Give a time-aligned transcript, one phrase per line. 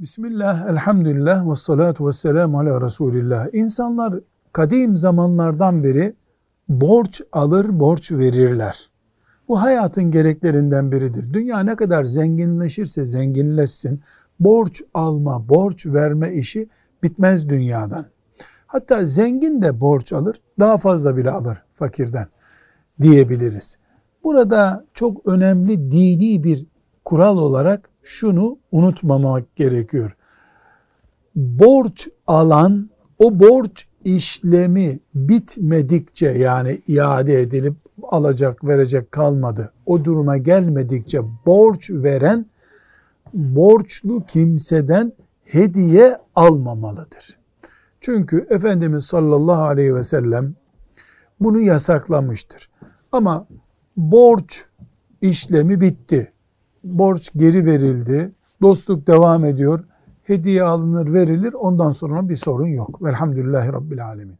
[0.00, 3.46] Bismillah, elhamdülillah ve salatu ve selamu ala Resulillah.
[3.52, 4.14] İnsanlar
[4.52, 6.14] kadim zamanlardan beri
[6.68, 8.90] borç alır, borç verirler.
[9.48, 11.32] Bu hayatın gereklerinden biridir.
[11.32, 14.00] Dünya ne kadar zenginleşirse zenginleşsin,
[14.40, 16.68] borç alma, borç verme işi
[17.02, 18.06] bitmez dünyadan.
[18.66, 22.26] Hatta zengin de borç alır, daha fazla bile alır fakirden
[23.00, 23.78] diyebiliriz.
[24.24, 26.66] Burada çok önemli dini bir
[27.04, 30.16] kural olarak şunu unutmamak gerekiyor.
[31.36, 39.72] Borç alan o borç işlemi bitmedikçe yani iade edilip alacak verecek kalmadı.
[39.86, 42.46] O duruma gelmedikçe borç veren
[43.34, 45.12] borçlu kimseden
[45.44, 47.38] hediye almamalıdır.
[48.00, 50.54] Çünkü Efendimiz sallallahu aleyhi ve sellem
[51.40, 52.70] bunu yasaklamıştır.
[53.12, 53.46] Ama
[53.96, 54.64] borç
[55.20, 56.32] işlemi bitti
[56.84, 59.84] borç geri verildi, dostluk devam ediyor,
[60.24, 63.02] hediye alınır verilir ondan sonra bir sorun yok.
[63.02, 64.38] Velhamdülillahi Rabbil Alemin.